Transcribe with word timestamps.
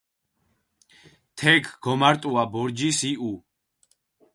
თექ 1.37 1.63
გომარტუა 1.85 2.43
ბორჯის 2.53 2.99
იჸუ. 3.13 3.33